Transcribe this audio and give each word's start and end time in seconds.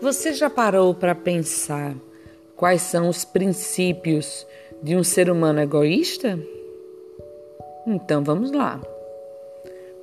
Você 0.00 0.32
já 0.32 0.48
parou 0.48 0.94
para 0.94 1.12
pensar 1.12 1.92
quais 2.54 2.82
são 2.82 3.08
os 3.08 3.24
princípios 3.24 4.46
de 4.80 4.94
um 4.94 5.02
ser 5.02 5.28
humano 5.28 5.60
egoísta? 5.60 6.38
Então 7.84 8.22
vamos 8.22 8.52
lá. 8.52 8.80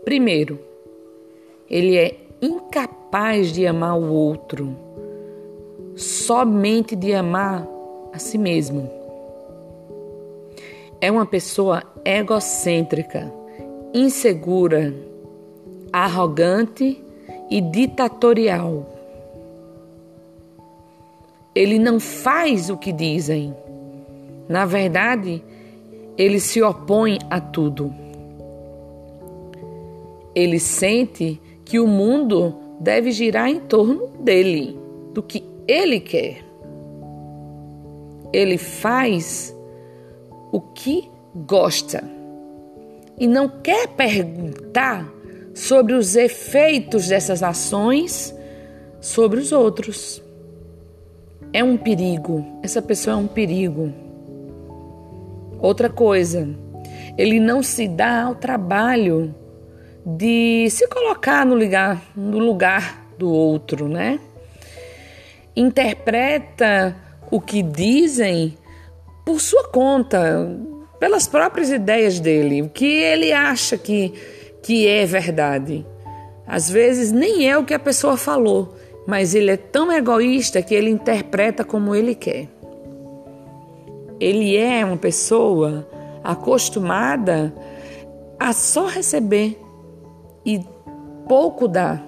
Primeiro, 0.03 0.59
ele 1.69 1.97
é 1.97 2.17
incapaz 2.41 3.53
de 3.53 3.65
amar 3.65 3.97
o 3.97 4.11
outro, 4.11 4.75
somente 5.95 6.93
de 6.93 7.13
amar 7.13 7.65
a 8.11 8.19
si 8.19 8.37
mesmo. 8.37 8.91
É 10.99 11.09
uma 11.09 11.25
pessoa 11.25 11.83
egocêntrica, 12.03 13.31
insegura, 13.93 14.93
arrogante 15.93 17.01
e 17.49 17.61
ditatorial. 17.61 18.94
Ele 21.55 21.79
não 21.79 21.99
faz 21.99 22.69
o 22.69 22.77
que 22.77 22.91
dizem. 22.91 23.55
Na 24.47 24.65
verdade, 24.65 25.41
ele 26.17 26.39
se 26.39 26.61
opõe 26.61 27.17
a 27.29 27.39
tudo. 27.39 27.93
Ele 30.35 30.59
sente 30.59 31.39
que 31.63 31.79
o 31.79 31.87
mundo 31.87 32.53
deve 32.79 33.11
girar 33.11 33.49
em 33.49 33.59
torno 33.61 34.07
dele, 34.19 34.77
do 35.13 35.23
que 35.23 35.43
ele 35.67 35.99
quer. 35.99 36.43
Ele 38.33 38.57
faz 38.57 39.55
o 40.51 40.59
que 40.59 41.09
gosta 41.33 42.03
e 43.17 43.27
não 43.27 43.47
quer 43.47 43.87
perguntar 43.87 45.09
sobre 45.53 45.93
os 45.93 46.15
efeitos 46.15 47.07
dessas 47.07 47.41
ações 47.41 48.35
sobre 48.99 49.39
os 49.39 49.51
outros. 49.51 50.21
É 51.53 51.63
um 51.63 51.77
perigo, 51.77 52.59
essa 52.61 52.81
pessoa 52.81 53.15
é 53.15 53.17
um 53.17 53.27
perigo. 53.27 53.93
Outra 55.59 55.89
coisa, 55.89 56.47
ele 57.17 57.39
não 57.39 57.63
se 57.63 57.87
dá 57.87 58.23
ao 58.23 58.35
trabalho 58.35 59.33
de 60.05 60.67
se 60.69 60.87
colocar 60.87 61.45
no 61.45 61.55
lugar, 61.55 62.03
no 62.15 62.37
lugar 62.37 63.07
do 63.17 63.31
outro, 63.31 63.87
né? 63.87 64.19
Interpreta 65.55 66.95
o 67.31 67.39
que 67.41 67.63
dizem 67.63 68.57
por 69.25 69.41
sua 69.41 69.67
conta, 69.69 70.47
pelas 70.99 71.27
próprias 71.27 71.71
ideias 71.71 72.19
dele, 72.19 72.61
o 72.61 72.69
que 72.69 72.85
ele 72.85 73.31
acha 73.33 73.77
que, 73.77 74.13
que 74.61 74.87
é 74.87 75.05
verdade. 75.05 75.85
Às 76.45 76.69
vezes 76.69 77.11
nem 77.11 77.49
é 77.49 77.57
o 77.57 77.65
que 77.65 77.73
a 77.73 77.79
pessoa 77.79 78.15
falou, 78.17 78.75
mas 79.07 79.35
ele 79.35 79.51
é 79.51 79.57
tão 79.57 79.91
egoísta 79.91 80.61
que 80.61 80.73
ele 80.73 80.89
interpreta 80.89 81.63
como 81.63 81.93
ele 81.93 82.15
quer. 82.15 82.47
Ele 84.19 84.55
é 84.55 84.83
uma 84.83 84.97
pessoa 84.97 85.87
acostumada 86.23 87.53
a 88.39 88.53
só 88.53 88.87
receber 88.87 89.59
e 90.45 90.63
pouco 91.27 91.67
dar. 91.67 92.05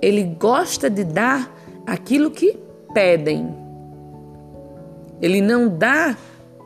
Ele 0.00 0.24
gosta 0.24 0.88
de 0.88 1.04
dar 1.04 1.54
aquilo 1.86 2.30
que 2.30 2.58
pedem. 2.94 3.54
Ele 5.20 5.40
não 5.40 5.68
dá 5.68 6.16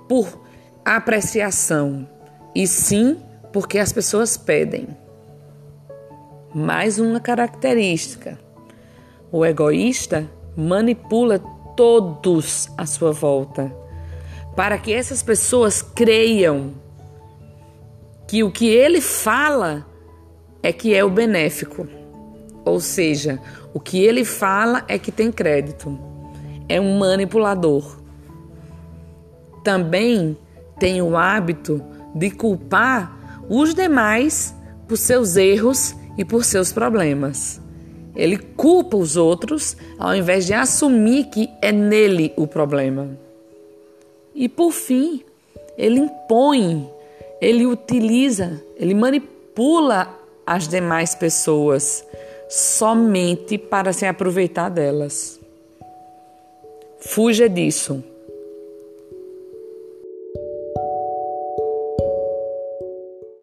por 0.08 0.40
apreciação, 0.84 2.08
e 2.54 2.66
sim 2.66 3.16
porque 3.52 3.78
as 3.78 3.92
pessoas 3.92 4.36
pedem. 4.36 4.88
Mais 6.52 6.98
uma 6.98 7.20
característica: 7.20 8.38
o 9.32 9.44
egoísta 9.44 10.30
manipula 10.56 11.38
todos 11.76 12.68
à 12.76 12.84
sua 12.86 13.12
volta 13.12 13.72
para 14.56 14.76
que 14.78 14.92
essas 14.92 15.22
pessoas 15.22 15.80
creiam 15.80 16.72
que 18.26 18.42
o 18.42 18.50
que 18.50 18.68
ele 18.68 19.00
fala 19.00 19.86
é 20.62 20.72
que 20.72 20.94
é 20.94 21.04
o 21.04 21.10
benéfico. 21.10 21.88
Ou 22.64 22.80
seja, 22.80 23.40
o 23.72 23.80
que 23.80 24.00
ele 24.02 24.24
fala 24.24 24.84
é 24.86 24.98
que 24.98 25.10
tem 25.10 25.32
crédito. 25.32 25.98
É 26.68 26.80
um 26.80 26.98
manipulador. 26.98 27.98
Também 29.64 30.36
tem 30.78 31.00
o 31.00 31.16
hábito 31.16 31.82
de 32.14 32.30
culpar 32.30 33.42
os 33.48 33.74
demais 33.74 34.54
por 34.86 34.96
seus 34.96 35.36
erros 35.36 35.94
e 36.16 36.24
por 36.24 36.44
seus 36.44 36.72
problemas. 36.72 37.60
Ele 38.20 38.36
culpa 38.36 38.98
os 38.98 39.16
outros 39.16 39.74
ao 39.98 40.14
invés 40.14 40.44
de 40.44 40.52
assumir 40.52 41.24
que 41.30 41.48
é 41.62 41.72
nele 41.72 42.34
o 42.36 42.46
problema. 42.46 43.18
E 44.34 44.46
por 44.46 44.72
fim, 44.72 45.24
ele 45.74 46.00
impõe, 46.00 46.86
ele 47.40 47.64
utiliza, 47.64 48.62
ele 48.76 48.92
manipula 48.92 50.14
as 50.46 50.68
demais 50.68 51.14
pessoas 51.14 52.04
somente 52.46 53.56
para 53.56 53.90
se 53.90 54.04
aproveitar 54.04 54.68
delas. 54.68 55.40
Fuja 56.98 57.48
disso. 57.48 58.04